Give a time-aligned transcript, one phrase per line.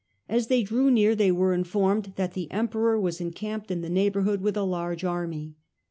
[0.27, 2.29] As they drew near they were informed Mouzon.
[2.33, 5.53] ^^^ ^0 emperor was encamped in the neigh bourhood with a large army.